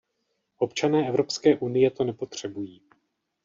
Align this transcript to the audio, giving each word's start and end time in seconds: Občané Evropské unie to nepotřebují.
Občané 0.57 1.07
Evropské 1.09 1.57
unie 1.57 1.91
to 1.91 2.03
nepotřebují. 2.03 2.81